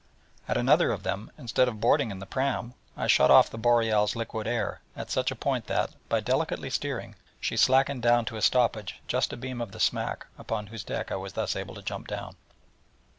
At 0.47 0.57
another 0.57 0.91
of 0.91 1.03
them, 1.03 1.29
instead 1.37 1.67
of 1.67 1.79
boarding 1.79 2.09
in 2.09 2.17
the 2.17 2.25
pram, 2.25 2.73
I 2.97 3.05
shut 3.05 3.29
off 3.29 3.51
the 3.51 3.59
Boreal's 3.59 4.15
liquid 4.15 4.47
air 4.47 4.81
at 4.95 5.11
such 5.11 5.29
a 5.29 5.35
point 5.35 5.67
that, 5.67 5.91
by 6.09 6.19
delicate 6.21 6.73
steering, 6.73 7.13
she 7.39 7.55
slackened 7.55 8.01
down 8.01 8.25
to 8.25 8.37
a 8.37 8.41
stoppage 8.41 8.99
just 9.07 9.31
a 9.31 9.37
beam 9.37 9.61
of 9.61 9.73
the 9.73 9.79
smack, 9.79 10.25
upon 10.39 10.65
whose 10.73 10.83
deck 10.83 11.11
I 11.11 11.17
was 11.17 11.33
thus 11.33 11.55
able 11.55 11.75
to 11.75 11.83
jump 11.83 12.07
down. 12.07 12.35